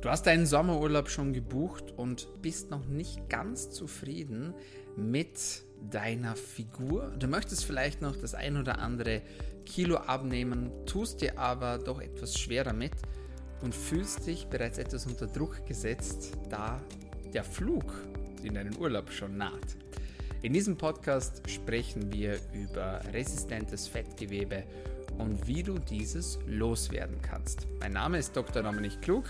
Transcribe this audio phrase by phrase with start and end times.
[0.00, 4.54] Du hast deinen Sommerurlaub schon gebucht und bist noch nicht ganz zufrieden
[4.96, 7.12] mit deiner Figur.
[7.18, 9.20] Du möchtest vielleicht noch das ein oder andere
[9.66, 12.92] Kilo abnehmen, tust dir aber doch etwas schwer damit
[13.60, 16.80] und fühlst dich bereits etwas unter Druck gesetzt, da
[17.34, 17.92] der Flug
[18.42, 19.76] in deinen Urlaub schon naht.
[20.40, 24.64] In diesem Podcast sprechen wir über resistentes Fettgewebe
[25.18, 27.66] und wie du dieses loswerden kannst.
[27.80, 28.62] Mein Name ist Dr.
[28.62, 29.24] Dominik Klug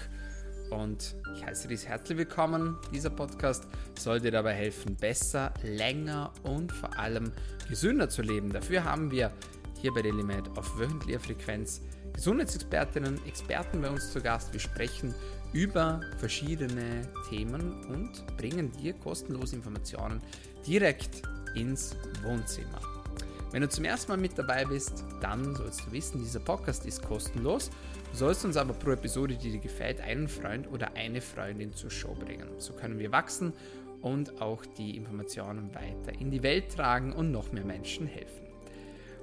[0.71, 2.77] und ich heiße dich herzlich willkommen.
[2.93, 3.67] Dieser Podcast
[3.99, 7.33] soll dir dabei helfen, besser, länger und vor allem
[7.69, 8.53] gesünder zu leben.
[8.53, 9.33] Dafür haben wir
[9.81, 11.81] hier bei Delimed auf wöchentlicher Frequenz
[12.13, 14.53] Gesundheitsexpertinnen, Experten bei uns zu Gast.
[14.53, 15.15] Wir sprechen
[15.53, 20.21] über verschiedene Themen und bringen dir kostenlose Informationen
[20.67, 21.23] direkt
[21.55, 23.00] ins Wohnzimmer.
[23.53, 27.03] Wenn du zum ersten Mal mit dabei bist, dann sollst du wissen, dieser Podcast ist
[27.03, 27.71] kostenlos.
[28.13, 31.91] Du sollst uns aber pro Episode, die dir gefällt, einen Freund oder eine Freundin zur
[31.91, 32.49] Show bringen.
[32.59, 33.53] So können wir wachsen
[34.03, 38.47] und auch die Informationen weiter in die Welt tragen und noch mehr Menschen helfen.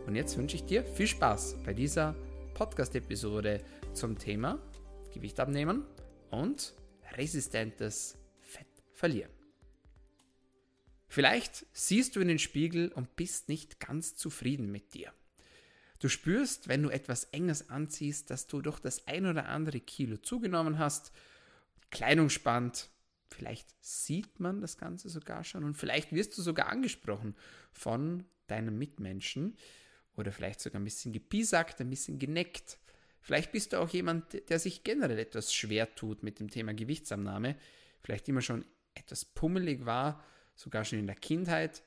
[0.05, 2.13] Und jetzt wünsche ich dir viel Spaß bei dieser
[2.53, 3.61] Podcast-Episode
[3.93, 4.59] zum Thema
[5.13, 5.83] Gewicht abnehmen
[6.31, 6.73] und
[7.15, 9.36] resistentes Fett verlieren.
[11.07, 15.13] Vielleicht siehst du in den Spiegel und bist nicht ganz zufrieden mit dir.
[15.99, 20.17] Du spürst, wenn du etwas Enges anziehst, dass du doch das ein oder andere Kilo
[20.17, 21.11] zugenommen hast.
[21.89, 22.89] Kleidung spannt.
[23.29, 27.35] Vielleicht sieht man das Ganze sogar schon und vielleicht wirst du sogar angesprochen
[27.71, 29.57] von deinem Mitmenschen
[30.15, 32.77] oder vielleicht sogar ein bisschen gepiesackt, ein bisschen geneckt.
[33.21, 37.57] Vielleicht bist du auch jemand, der sich generell etwas schwer tut mit dem Thema Gewichtsabnahme,
[38.01, 38.63] vielleicht immer schon
[38.93, 40.23] etwas pummelig war
[40.57, 41.83] sogar schon in der Kindheit.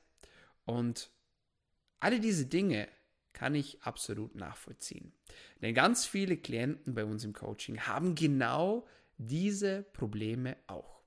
[0.65, 1.11] Und
[1.99, 2.87] alle diese Dinge
[3.33, 5.13] kann ich absolut nachvollziehen.
[5.61, 11.01] Denn ganz viele Klienten bei uns im Coaching haben genau diese Probleme auch.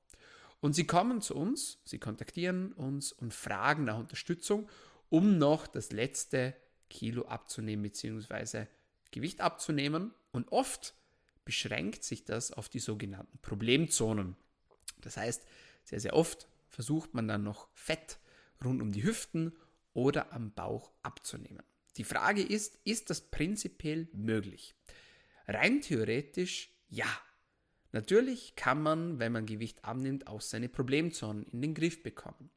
[0.61, 4.69] Und sie kommen zu uns, sie kontaktieren uns und fragen nach Unterstützung,
[5.11, 6.55] um noch das letzte
[6.89, 8.67] Kilo abzunehmen bzw.
[9.11, 10.15] Gewicht abzunehmen.
[10.33, 10.95] Und oft
[11.45, 14.37] beschränkt sich das auf die sogenannten Problemzonen.
[15.03, 15.45] Das heißt,
[15.85, 18.19] sehr, sehr oft versucht man dann noch Fett
[18.63, 19.57] rund um die Hüften
[19.93, 21.63] oder am Bauch abzunehmen.
[21.97, 24.75] Die Frage ist, ist das prinzipiell möglich?
[25.47, 27.07] Rein theoretisch ja.
[27.93, 32.51] Natürlich kann man, wenn man Gewicht abnimmt, auch seine Problemzonen in den Griff bekommen.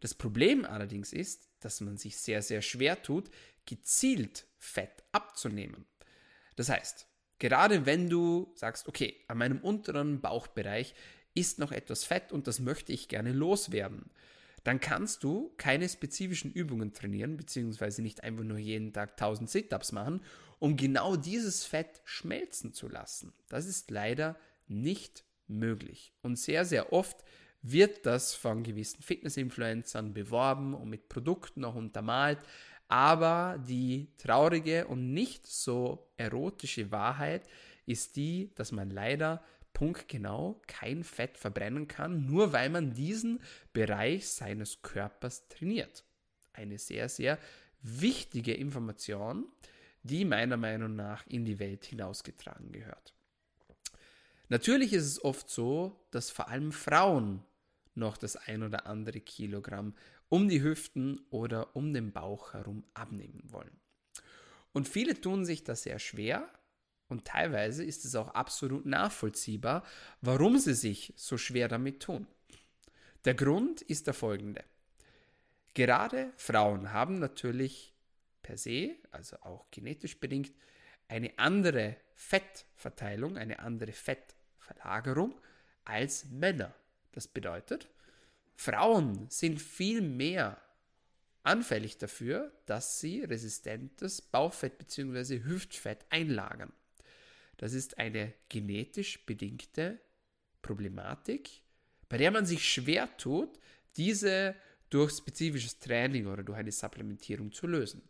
[0.00, 3.30] Das Problem allerdings ist, dass man sich sehr, sehr schwer tut,
[3.64, 5.86] gezielt Fett abzunehmen.
[6.56, 7.06] Das heißt,
[7.38, 10.94] gerade wenn du sagst, okay, an meinem unteren Bauchbereich
[11.34, 14.10] ist noch etwas Fett und das möchte ich gerne loswerden,
[14.64, 19.92] dann kannst du keine spezifischen Übungen trainieren, beziehungsweise nicht einfach nur jeden Tag 1000 Sit-ups
[19.92, 20.22] machen,
[20.58, 23.32] um genau dieses Fett schmelzen zu lassen.
[23.48, 24.36] Das ist leider
[24.68, 26.12] nicht möglich.
[26.22, 27.24] Und sehr, sehr oft
[27.62, 32.38] wird das von gewissen Fitness-Influencern beworben und mit Produkten auch untermalt.
[32.88, 37.48] Aber die traurige und nicht so erotische Wahrheit
[37.86, 43.40] ist die, dass man leider punktgenau kein Fett verbrennen kann, nur weil man diesen
[43.72, 46.04] Bereich seines Körpers trainiert.
[46.52, 47.38] Eine sehr, sehr
[47.82, 49.46] wichtige Information,
[50.02, 53.14] die meiner Meinung nach in die Welt hinausgetragen gehört.
[54.48, 57.42] Natürlich ist es oft so, dass vor allem Frauen
[57.94, 59.94] noch das ein oder andere Kilogramm
[60.28, 63.80] um die Hüften oder um den Bauch herum abnehmen wollen.
[64.72, 66.48] Und viele tun sich das sehr schwer,
[67.12, 69.84] und teilweise ist es auch absolut nachvollziehbar,
[70.20, 72.26] warum sie sich so schwer damit tun.
[73.24, 74.64] Der Grund ist der folgende.
[75.74, 77.94] Gerade Frauen haben natürlich
[78.42, 80.52] per se, also auch genetisch bedingt,
[81.08, 85.40] eine andere Fettverteilung, eine andere Fettverlagerung
[85.84, 86.74] als Männer.
[87.12, 87.88] Das bedeutet,
[88.54, 90.60] Frauen sind viel mehr
[91.42, 95.42] anfällig dafür, dass sie resistentes Bauchfett bzw.
[95.44, 96.72] Hüftfett einlagern.
[97.62, 100.00] Das ist eine genetisch bedingte
[100.62, 101.62] Problematik,
[102.08, 103.56] bei der man sich schwer tut,
[103.96, 104.56] diese
[104.90, 108.02] durch spezifisches Training oder durch eine Supplementierung zu lösen.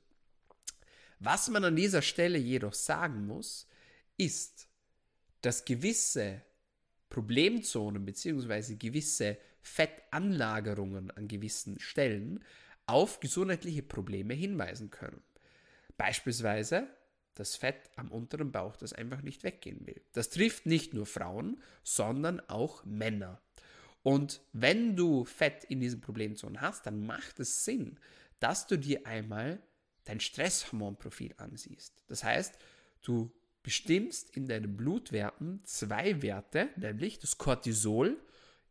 [1.18, 3.68] Was man an dieser Stelle jedoch sagen muss,
[4.16, 4.68] ist,
[5.42, 6.40] dass gewisse
[7.10, 8.76] Problemzonen bzw.
[8.76, 12.42] gewisse Fettanlagerungen an gewissen Stellen
[12.86, 15.22] auf gesundheitliche Probleme hinweisen können.
[15.98, 16.88] Beispielsweise
[17.34, 20.02] das Fett am unteren Bauch, das einfach nicht weggehen will.
[20.12, 23.40] Das trifft nicht nur Frauen, sondern auch Männer.
[24.02, 27.98] Und wenn du Fett in diesen Problemzonen hast, dann macht es Sinn,
[28.40, 29.62] dass du dir einmal
[30.04, 32.02] dein Stresshormonprofil ansiehst.
[32.08, 32.58] Das heißt,
[33.02, 33.32] du
[33.62, 38.20] bestimmst in deinen Blutwerten zwei Werte, nämlich das Cortisol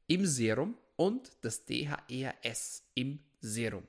[0.08, 3.88] im Serum und das DHERS im Serum.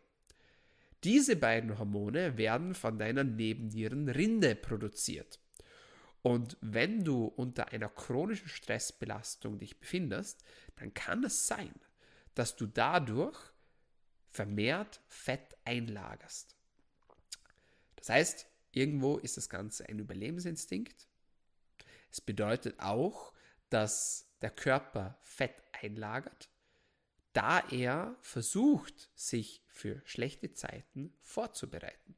[1.04, 5.40] Diese beiden Hormone werden von deiner Nebennierenrinde produziert.
[6.22, 10.44] Und wenn du unter einer chronischen Stressbelastung dich befindest,
[10.76, 11.74] dann kann es sein,
[12.34, 13.38] dass du dadurch
[14.30, 16.56] vermehrt Fett einlagerst.
[17.96, 21.08] Das heißt, irgendwo ist das Ganze ein Überlebensinstinkt.
[22.10, 23.32] Es bedeutet auch,
[23.68, 26.51] dass der Körper Fett einlagert,
[27.32, 32.14] da er versucht, sich für schlechte Zeiten vorzubereiten.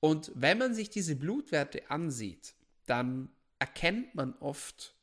[0.00, 2.54] Und wenn man sich diese Blutwerte ansieht,
[2.86, 4.94] dann erkennt man oft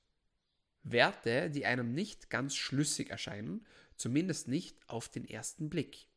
[0.83, 3.65] Werte, die einem nicht ganz schlüssig erscheinen,
[3.97, 6.07] zumindest nicht auf den ersten Blick.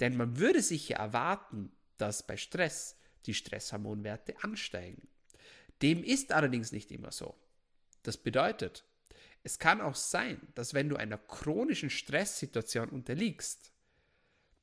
[0.00, 2.96] Denn man würde sich ja erwarten, dass bei Stress
[3.26, 5.08] die Stresshormonwerte ansteigen.
[5.80, 7.34] Dem ist allerdings nicht immer so.
[8.02, 8.84] Das bedeutet,
[9.42, 13.72] es kann auch sein, dass wenn du einer chronischen Stresssituation unterliegst,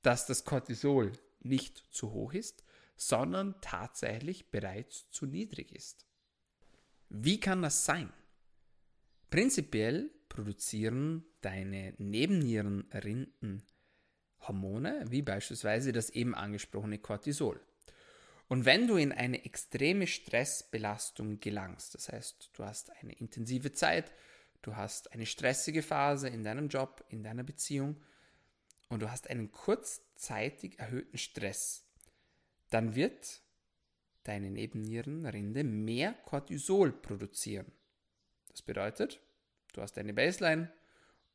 [0.02, 1.12] dass das Cortisol
[1.42, 2.64] nicht zu hoch ist,
[2.96, 6.06] sondern tatsächlich bereits zu niedrig ist.
[7.10, 8.12] Wie kann das sein?
[9.30, 13.64] Prinzipiell produzieren deine Nebennierenrinden
[14.42, 17.60] Hormone, wie beispielsweise das eben angesprochene Cortisol.
[18.48, 24.12] Und wenn du in eine extreme Stressbelastung gelangst, das heißt, du hast eine intensive Zeit,
[24.62, 27.98] du hast eine stressige Phase in deinem Job, in deiner Beziehung
[28.90, 31.86] und du hast einen kurzzeitig erhöhten Stress,
[32.70, 33.42] dann wird
[34.24, 37.72] deine Nebennierenrinde mehr Cortisol produzieren.
[38.50, 39.20] Das bedeutet,
[39.74, 40.72] du hast eine Baseline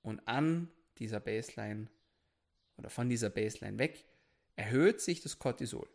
[0.03, 1.89] und an dieser Baseline
[2.77, 4.05] oder von dieser Baseline weg
[4.57, 5.89] erhöht sich das Cortisol.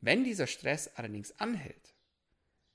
[0.00, 1.94] Wenn dieser Stress allerdings anhält,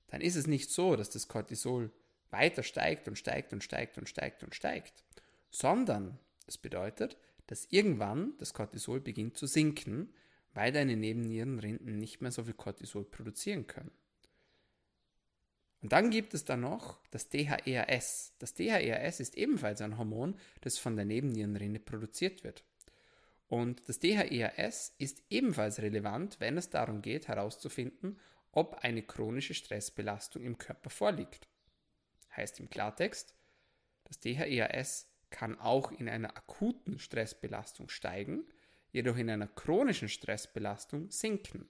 [0.08, 1.92] dann ist es nicht so, dass das Cortisol
[2.32, 5.04] weiter steigt und steigt und steigt und steigt und steigt,
[5.50, 7.18] sondern es bedeutet,
[7.48, 10.14] dass irgendwann das Cortisol beginnt zu sinken,
[10.54, 13.92] weil deine Nebennierenrinden nicht mehr so viel Cortisol produzieren können.
[15.82, 18.34] Und dann gibt es dann noch das DHERS.
[18.38, 22.64] Das DHERS ist ebenfalls ein Hormon, das von der Nebennierenrinde produziert wird.
[23.48, 28.20] Und das DHERS ist ebenfalls relevant, wenn es darum geht, herauszufinden,
[28.52, 31.48] ob eine chronische Stressbelastung im Körper vorliegt.
[32.36, 33.36] Heißt im Klartext,
[34.06, 38.46] das DHERS kann auch in einer akuten Stressbelastung steigen,
[38.92, 41.70] jedoch in einer chronischen Stressbelastung sinken.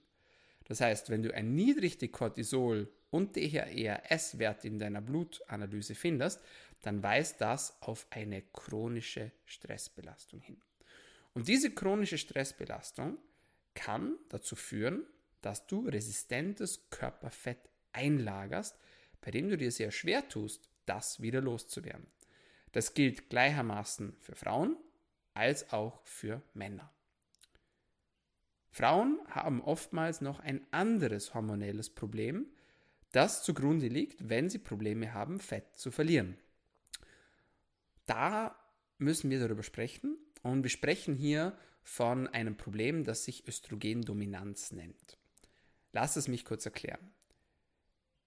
[0.64, 6.40] Das heißt, wenn du ein niedrigste Cortisol und DHERS-Wert in deiner Blutanalyse findest,
[6.82, 10.60] dann weist das auf eine chronische Stressbelastung hin.
[11.34, 13.18] Und diese chronische Stressbelastung
[13.74, 15.06] kann dazu führen,
[15.40, 17.58] dass du resistentes Körperfett
[17.92, 18.76] einlagerst,
[19.22, 22.06] bei dem du dir sehr schwer tust, das wieder loszuwerden.
[22.72, 24.76] Das gilt gleichermaßen für Frauen
[25.32, 26.92] als auch für Männer.
[28.70, 32.46] Frauen haben oftmals noch ein anderes hormonelles Problem,
[33.12, 36.38] das zugrunde liegt, wenn sie Probleme haben, Fett zu verlieren.
[38.06, 38.58] Da
[38.98, 45.18] müssen wir darüber sprechen und wir sprechen hier von einem Problem, das sich Östrogendominanz nennt.
[45.92, 47.12] Lass es mich kurz erklären.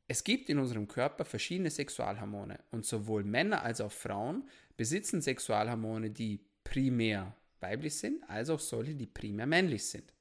[0.07, 6.11] Es gibt in unserem Körper verschiedene Sexualhormone und sowohl Männer als auch Frauen besitzen Sexualhormone,
[6.11, 10.13] die primär weiblich sind, als auch solche, die primär männlich sind.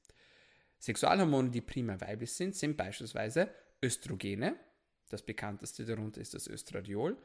[0.79, 3.49] Sexualhormone, die primär weiblich sind, sind beispielsweise
[3.83, 4.55] Östrogene,
[5.09, 7.17] das bekannteste darunter ist das Östradiol,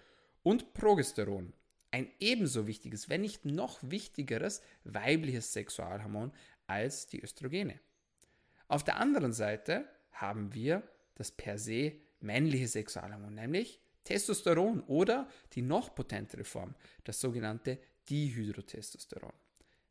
[0.43, 1.53] und Progesteron,
[1.91, 6.33] ein ebenso wichtiges, wenn nicht noch wichtigeres weibliches Sexualhormon
[6.67, 7.81] als die Östrogene.
[8.69, 10.83] Auf der anderen Seite haben wir
[11.17, 16.75] das per se männliche Sexualhormon, nämlich Testosteron oder die noch potentere Form,
[17.05, 19.33] das sogenannte Dihydrotestosteron.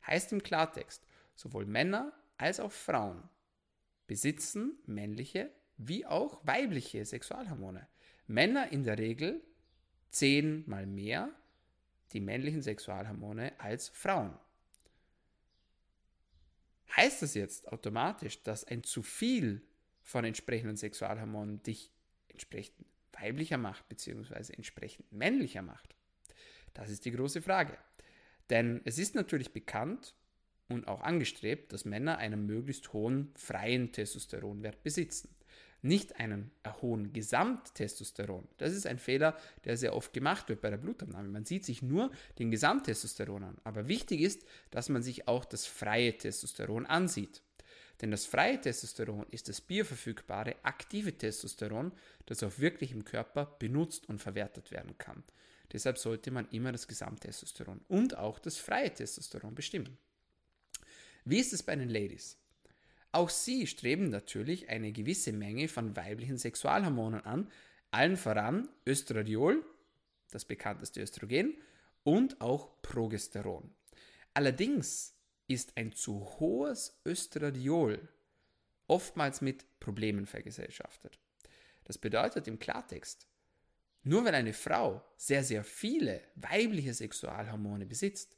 [0.06, 1.06] Heißt im Klartext,
[1.36, 3.30] sowohl Männer als auch Frauen
[4.08, 7.88] besitzen männliche wie auch weibliche Sexualhormone.
[8.28, 9.42] Männer in der Regel
[10.10, 11.30] zehnmal mehr
[12.12, 14.34] die männlichen Sexualhormone als Frauen.
[16.96, 19.62] Heißt das jetzt automatisch, dass ein zu viel
[20.02, 21.92] von entsprechenden Sexualhormonen dich
[22.40, 25.96] entsprechend weiblicher macht, beziehungsweise entsprechend männlicher macht?
[26.74, 27.78] Das ist die große Frage.
[28.50, 30.16] Denn es ist natürlich bekannt
[30.70, 35.36] und auch angestrebt, dass Männer einen möglichst hohen freien Testosteronwert besitzen
[35.82, 38.48] nicht einen hohen Gesamttestosteron.
[38.58, 41.30] Das ist ein Fehler, der sehr oft gemacht wird bei der Blutabnahme.
[41.30, 43.58] Man sieht sich nur den Gesamttestosteron an.
[43.64, 47.42] Aber wichtig ist, dass man sich auch das freie Testosteron ansieht.
[48.02, 51.92] Denn das freie Testosteron ist das bioverfügbare, aktive Testosteron,
[52.26, 55.24] das auch wirklich im Körper benutzt und verwertet werden kann.
[55.72, 59.98] Deshalb sollte man immer das Gesamttestosteron und auch das freie Testosteron bestimmen.
[61.26, 62.38] Wie ist es bei den Ladies?
[63.12, 67.52] Auch sie streben natürlich eine gewisse Menge von weiblichen Sexualhormonen an,
[67.92, 69.66] allen voran Östradiol,
[70.32, 71.56] das bekannteste Östrogen,
[72.04, 73.70] und auch Progesteron.
[74.34, 75.16] Allerdings
[75.50, 78.08] ist ein zu hohes Östradiol
[78.88, 81.20] oftmals mit Problemen vergesellschaftet.
[81.86, 83.28] Das bedeutet im Klartext,
[84.04, 88.38] nur wenn eine Frau sehr, sehr viele weibliche Sexualhormone besitzt,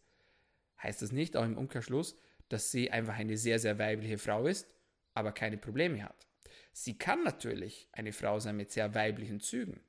[0.82, 2.18] heißt das nicht auch im Umkehrschluss,
[2.50, 4.74] dass sie einfach eine sehr, sehr weibliche Frau ist,
[5.14, 6.28] aber keine Probleme hat.
[6.74, 9.82] Sie kann natürlich eine Frau sein mit sehr weiblichen Zügen,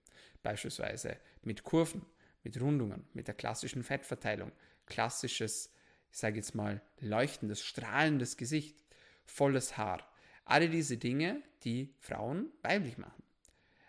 [0.43, 2.05] beispielsweise mit Kurven,
[2.43, 4.53] mit Rundungen, mit der klassischen Fettverteilung,
[4.87, 5.72] klassisches,
[6.13, 8.77] ich sage jetzt mal, leuchtendes, strahlendes Gesicht,
[9.25, 10.07] volles Haar.
[10.45, 13.23] Alle diese Dinge, die Frauen weiblich machen.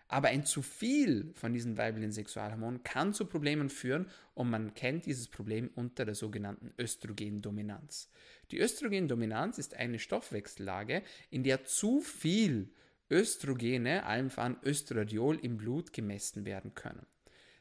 [0.08, 5.06] Aber ein zu viel von diesen weiblichen Sexualhormonen kann zu Problemen führen und man kennt
[5.06, 8.08] dieses Problem unter der sogenannten Östrogendominanz.
[8.50, 12.70] Die Östrogendominanz ist eine Stoffwechsellage, in der zu viel
[13.10, 17.06] Östrogene, allem voran Östradiol im Blut gemessen werden können.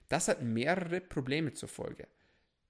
[0.07, 2.07] Das hat mehrere Probleme zur Folge.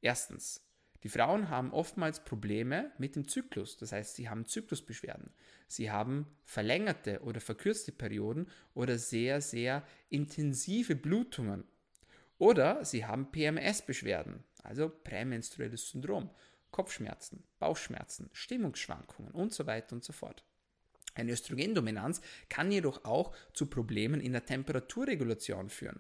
[0.02, 0.62] Erstens,
[1.04, 5.32] die Frauen haben oftmals Probleme mit dem Zyklus, das heißt, sie haben Zyklusbeschwerden.
[5.68, 11.66] Sie haben verlängerte oder verkürzte Perioden oder sehr, sehr intensive Blutungen.
[12.38, 16.30] Oder sie haben PMS-Beschwerden, also prämenstruelles Syndrom,
[16.72, 20.46] Kopfschmerzen, Bauchschmerzen, Stimmungsschwankungen und so weiter und so fort.
[21.16, 26.00] Eine Östrogendominanz kann jedoch auch zu Problemen in der Temperaturregulation führen.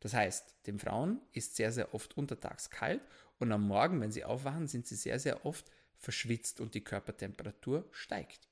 [0.00, 3.02] Das heißt, den Frauen ist sehr, sehr oft untertags kalt
[3.38, 7.88] und am Morgen, wenn sie aufwachen, sind sie sehr, sehr oft verschwitzt und die Körpertemperatur
[7.90, 8.48] steigt.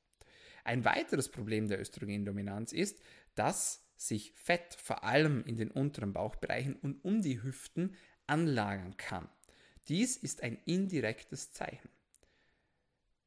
[0.65, 3.01] Ein weiteres Problem der Östrogendominanz ist,
[3.37, 7.95] dass sich Fett vor allem in den unteren Bauchbereichen und um die Hüften
[8.27, 9.29] anlagern kann.
[9.89, 11.89] Dies ist ein indirektes Zeichen.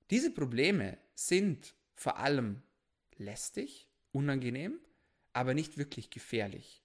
[0.09, 2.61] Diese Probleme sind vor allem
[3.17, 4.79] lästig, unangenehm,
[5.33, 6.83] aber nicht wirklich gefährlich.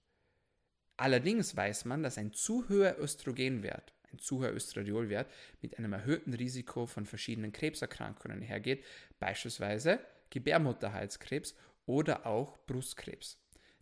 [0.97, 6.35] Allerdings weiß man, dass ein zu hoher Östrogenwert, ein zu hoher Östradiolwert mit einem erhöhten
[6.35, 8.85] Risiko von verschiedenen Krebserkrankungen hergeht,
[9.19, 11.55] beispielsweise Gebärmutterhalskrebs
[11.87, 13.39] oder auch Brustkrebs.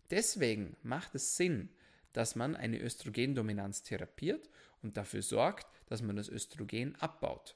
[0.09, 1.69] Deswegen macht es Sinn,
[2.13, 4.49] dass man eine Östrogendominanz therapiert
[4.81, 7.55] und dafür sorgt, dass man das Östrogen abbaut.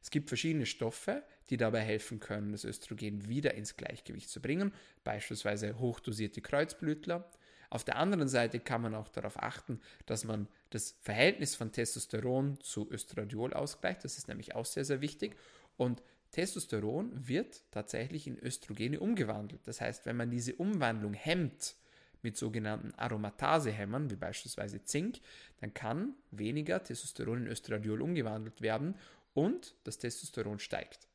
[0.00, 4.72] Es gibt verschiedene Stoffe, die dabei helfen können, das Östrogen wieder ins Gleichgewicht zu bringen,
[5.04, 7.30] beispielsweise hochdosierte Kreuzblütler,
[7.72, 12.60] auf der anderen Seite kann man auch darauf achten, dass man das Verhältnis von Testosteron
[12.60, 14.04] zu Östradiol ausgleicht.
[14.04, 15.36] Das ist nämlich auch sehr, sehr wichtig.
[15.78, 16.02] Und
[16.32, 19.66] Testosteron wird tatsächlich in Östrogene umgewandelt.
[19.66, 21.76] Das heißt, wenn man diese Umwandlung hemmt
[22.20, 25.20] mit sogenannten Aromatasehämmern, wie beispielsweise Zink,
[25.62, 28.96] dann kann weniger Testosteron in Östradiol umgewandelt werden
[29.32, 31.08] und das Testosteron steigt.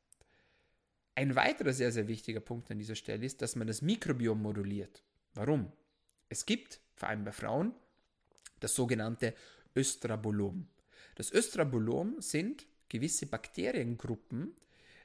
[1.14, 5.04] Ein weiterer sehr, sehr wichtiger Punkt an dieser Stelle ist, dass man das Mikrobiom moduliert.
[5.36, 5.72] Warum?
[6.30, 7.74] Es gibt, vor allem bei Frauen,
[8.60, 9.34] das sogenannte
[9.76, 10.68] Östrabolom.
[11.16, 14.54] Das Östrabolom sind gewisse Bakteriengruppen,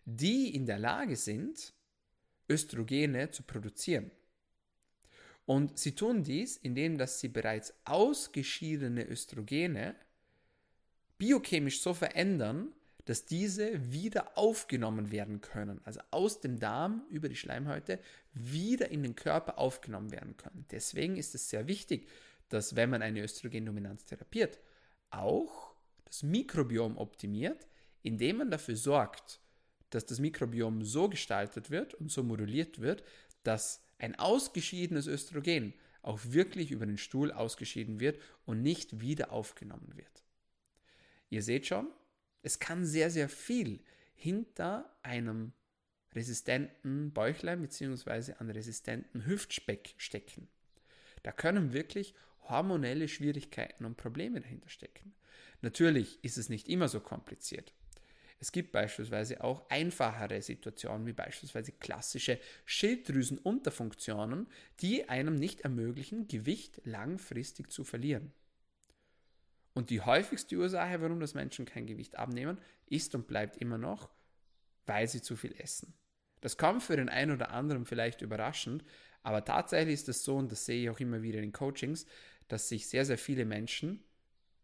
[0.04, 1.72] die in der Lage sind,
[2.50, 4.10] Östrogene zu produzieren.
[5.46, 9.96] Und sie tun dies, indem dass sie bereits ausgeschiedene Östrogene
[11.18, 12.72] biochemisch so verändern,
[13.04, 17.98] dass diese wieder aufgenommen werden können, also aus dem Darm über die Schleimhäute
[18.32, 20.66] wieder in den Körper aufgenommen werden können.
[20.70, 22.08] Deswegen ist es sehr wichtig,
[22.48, 24.60] dass wenn man eine Östrogendominanz therapiert,
[25.10, 27.66] auch das Mikrobiom optimiert,
[28.02, 29.40] indem man dafür sorgt,
[29.90, 33.02] dass das Mikrobiom so gestaltet wird und so moduliert wird,
[33.42, 39.92] dass ein ausgeschiedenes Östrogen auch wirklich über den Stuhl ausgeschieden wird und nicht wieder aufgenommen
[39.96, 40.24] wird.
[41.30, 41.88] Ihr seht schon,
[42.42, 43.80] es kann sehr, sehr viel
[44.14, 45.52] hinter einem
[46.14, 48.34] resistenten Bäuchlein bzw.
[48.38, 50.48] an resistenten Hüftspeck stecken.
[51.22, 52.14] Da können wirklich
[52.48, 55.14] hormonelle Schwierigkeiten und Probleme dahinter stecken.
[55.60, 57.72] Natürlich ist es nicht immer so kompliziert.
[58.40, 64.48] Es gibt beispielsweise auch einfachere Situationen, wie beispielsweise klassische Schilddrüsenunterfunktionen,
[64.80, 68.32] die einem nicht ermöglichen, Gewicht langfristig zu verlieren.
[69.74, 74.10] Und die häufigste Ursache, warum das Menschen kein Gewicht abnehmen, ist und bleibt immer noch,
[74.86, 75.94] weil sie zu viel essen.
[76.40, 78.84] Das kommt für den einen oder anderen vielleicht überraschend,
[79.22, 82.06] aber tatsächlich ist es so, und das sehe ich auch immer wieder in Coachings,
[82.48, 84.02] dass sich sehr, sehr viele Menschen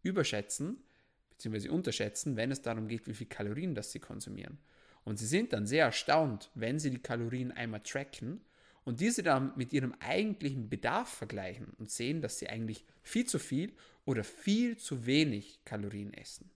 [0.02, 0.82] überschätzen
[1.30, 1.68] bzw.
[1.68, 4.58] unterschätzen, wenn es darum geht, wie viel Kalorien das sie konsumieren.
[5.04, 8.42] Und sie sind dann sehr erstaunt, wenn sie die Kalorien einmal tracken
[8.84, 13.38] und diese dann mit ihrem eigentlichen Bedarf vergleichen und sehen, dass sie eigentlich viel zu
[13.38, 13.72] viel
[14.08, 16.50] oder viel zu wenig Kalorien essen.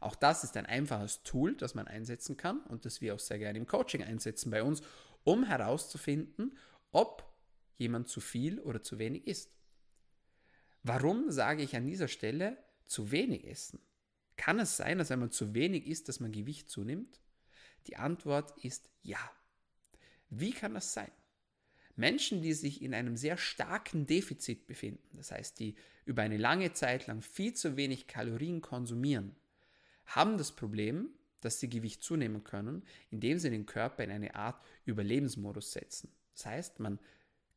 [0.00, 3.38] Auch das ist ein einfaches Tool, das man einsetzen kann und das wir auch sehr
[3.38, 4.82] gerne im Coaching einsetzen bei uns,
[5.22, 6.58] um herauszufinden,
[6.90, 7.32] ob
[7.76, 9.52] jemand zu viel oder zu wenig isst.
[10.82, 13.78] Warum sage ich an dieser Stelle zu wenig essen?
[14.36, 17.20] Kann es sein, dass wenn man zu wenig isst, dass man Gewicht zunimmt?
[17.86, 19.30] Die Antwort ist ja.
[20.28, 21.12] Wie kann das sein?
[21.94, 25.76] Menschen, die sich in einem sehr starken Defizit befinden, das heißt, die
[26.08, 29.36] über eine lange Zeit lang viel zu wenig Kalorien konsumieren,
[30.06, 31.10] haben das Problem,
[31.42, 36.10] dass sie Gewicht zunehmen können, indem sie den Körper in eine Art Überlebensmodus setzen.
[36.34, 36.98] Das heißt, man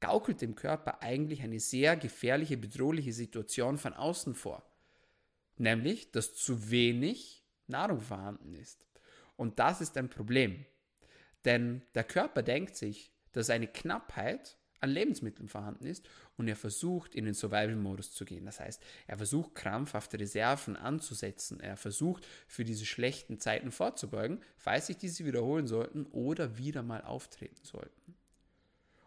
[0.02, 4.70] gaukelt dem Körper eigentlich eine sehr gefährliche, bedrohliche Situation von außen vor.
[5.58, 8.86] Nämlich, dass zu wenig Nahrung vorhanden ist.
[9.38, 10.66] Und das ist ein Problem.
[11.46, 16.08] Denn der Körper denkt sich, dass eine Knappheit an Lebensmitteln vorhanden ist
[16.38, 18.46] und er versucht in den Survival-Modus zu gehen.
[18.46, 21.60] Das heißt, er versucht krampfhafte Reserven anzusetzen.
[21.60, 27.02] Er versucht für diese schlechten Zeiten vorzubeugen, falls sich diese wiederholen sollten oder wieder mal
[27.04, 28.16] auftreten sollten.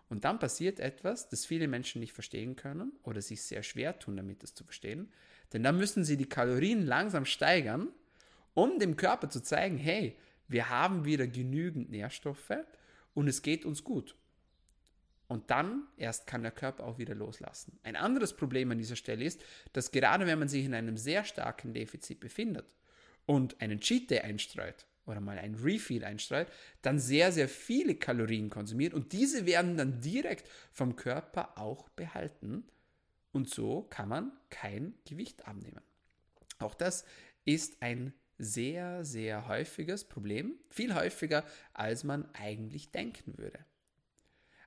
[0.08, 4.16] Und dann passiert etwas, das viele Menschen nicht verstehen können oder sich sehr schwer tun,
[4.16, 5.10] damit es zu verstehen.
[5.52, 7.88] Denn dann müssen sie die Kalorien langsam steigern,
[8.54, 10.16] um dem Körper zu zeigen, hey,
[10.46, 12.52] wir haben wieder genügend Nährstoffe
[13.14, 14.14] und es geht uns gut.
[15.26, 17.78] Und dann erst kann der Körper auch wieder loslassen.
[17.82, 21.24] Ein anderes Problem an dieser Stelle ist, dass gerade wenn man sich in einem sehr
[21.24, 22.74] starken Defizit befindet
[23.26, 26.48] und einen Cheat Day einstreut, oder mal ein Refill einstrahlt,
[26.82, 32.64] dann sehr, sehr viele Kalorien konsumiert und diese werden dann direkt vom Körper auch behalten
[33.32, 35.82] und so kann man kein Gewicht abnehmen.
[36.58, 37.04] Auch das
[37.44, 43.64] ist ein sehr, sehr häufiges Problem, viel häufiger, als man eigentlich denken würde.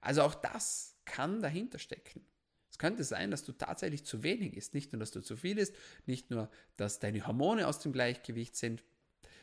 [0.07, 2.25] Also auch das kann dahinter stecken.
[2.71, 5.57] Es könnte sein, dass du tatsächlich zu wenig isst, nicht nur, dass du zu viel
[5.57, 8.85] isst, nicht nur, dass deine Hormone aus dem Gleichgewicht sind,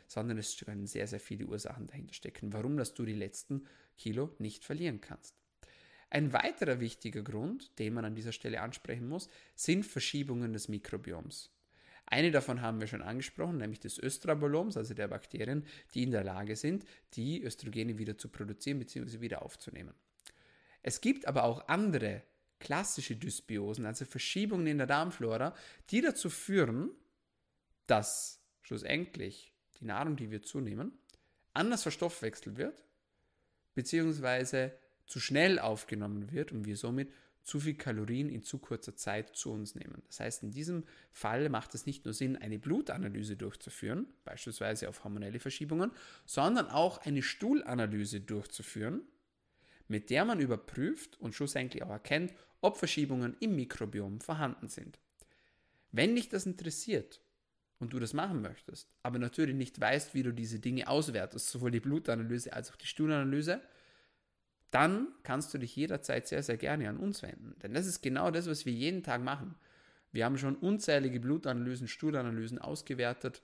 [0.09, 3.66] sondern es können sehr, sehr viele Ursachen dahinter stecken, warum dass du die letzten
[3.98, 5.37] Kilo nicht verlieren kannst.
[6.09, 11.50] Ein weiterer wichtiger Grund, den man an dieser Stelle ansprechen muss, sind Verschiebungen des Mikrobioms.
[12.07, 16.24] Eine davon haben wir schon angesprochen, nämlich des Östraboloms, also der Bakterien, die in der
[16.24, 19.20] Lage sind, die Östrogene wieder zu produzieren bzw.
[19.20, 19.92] wieder aufzunehmen.
[20.85, 22.23] Es gibt aber auch andere
[22.61, 25.55] klassische Dysbiosen, also Verschiebungen in der Darmflora,
[25.90, 26.90] die dazu führen,
[27.87, 30.92] dass schlussendlich die Nahrung, die wir zunehmen,
[31.55, 32.85] anders verstoffwechselt wird,
[33.75, 34.73] beziehungsweise
[35.07, 37.11] zu schnell aufgenommen wird und wir somit
[37.42, 40.03] zu viel Kalorien in zu kurzer Zeit zu uns nehmen.
[40.07, 45.05] Das heißt, in diesem Fall macht es nicht nur Sinn, eine Blutanalyse durchzuführen, beispielsweise auf
[45.05, 45.92] hormonelle Verschiebungen,
[46.27, 49.03] sondern auch eine Stuhlanalyse durchzuführen,
[49.94, 54.98] mit der man überprüft und schlussendlich auch erkennt, ob Verschiebungen im Mikrobiom vorhanden sind.
[55.92, 57.20] Wenn dich das interessiert
[57.78, 61.70] und du das machen möchtest, aber natürlich nicht weißt, wie du diese Dinge auswertest, sowohl
[61.70, 63.61] die Blutanalyse als auch die Stuhlanalyse,
[64.72, 67.54] dann kannst du dich jederzeit sehr, sehr gerne an uns wenden.
[67.62, 69.54] Denn das ist genau das, was wir jeden Tag machen.
[70.11, 73.42] Wir haben schon unzählige Blutanalysen, Stuhlanalysen ausgewertet,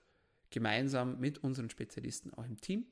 [0.51, 2.87] gemeinsam mit unseren Spezialisten auch im Team.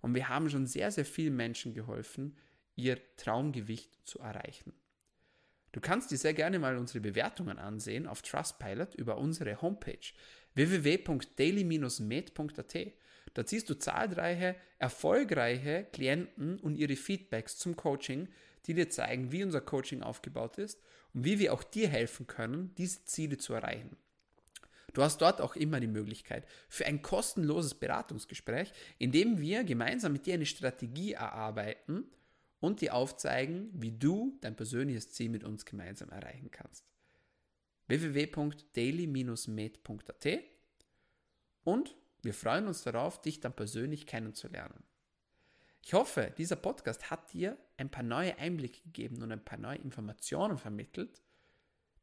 [0.00, 2.36] Und wir haben schon sehr, sehr vielen Menschen geholfen,
[2.78, 4.72] ihr Traumgewicht zu erreichen.
[5.72, 9.98] Du kannst dir sehr gerne mal unsere Bewertungen ansehen auf Trustpilot über unsere Homepage
[10.54, 12.76] www.daily-med.at.
[13.34, 18.28] Da siehst du zahlreiche erfolgreiche Klienten und ihre Feedbacks zum Coaching,
[18.66, 20.80] die dir zeigen, wie unser Coaching aufgebaut ist
[21.12, 23.96] und wie wir auch dir helfen können, diese Ziele zu erreichen.
[24.94, 30.12] Du hast dort auch immer die Möglichkeit für ein kostenloses Beratungsgespräch, in dem wir gemeinsam
[30.12, 32.10] mit dir eine Strategie erarbeiten
[32.60, 36.84] und dir aufzeigen, wie du dein persönliches Ziel mit uns gemeinsam erreichen kannst.
[37.86, 40.26] www.daily-med.at
[41.64, 44.82] und wir freuen uns darauf, dich dann persönlich kennenzulernen.
[45.84, 49.78] Ich hoffe, dieser Podcast hat dir ein paar neue Einblicke gegeben und ein paar neue
[49.78, 51.22] Informationen vermittelt,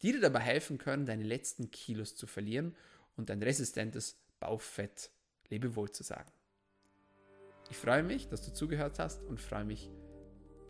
[0.01, 2.75] die dir dabei helfen können, deine letzten Kilos zu verlieren
[3.15, 5.11] und dein resistentes Bauchfett
[5.49, 6.31] Lebewohl zu sagen.
[7.69, 9.89] Ich freue mich, dass du zugehört hast und freue mich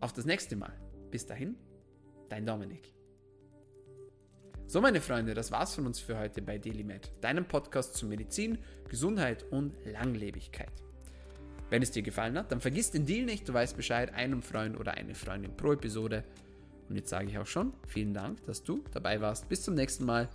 [0.00, 0.72] auf das nächste Mal.
[1.10, 1.56] Bis dahin,
[2.28, 2.92] dein Dominik.
[4.68, 8.58] So, meine Freunde, das war's von uns für heute bei DailyMed, deinem Podcast zu Medizin,
[8.88, 10.72] Gesundheit und Langlebigkeit.
[11.70, 14.78] Wenn es dir gefallen hat, dann vergiss den Deal nicht, du weißt Bescheid, einem Freund
[14.78, 16.24] oder eine Freundin pro Episode.
[16.88, 19.48] Und jetzt sage ich auch schon, vielen Dank, dass du dabei warst.
[19.48, 20.28] Bis zum nächsten Mal.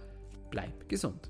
[0.49, 1.29] Bleib gesund.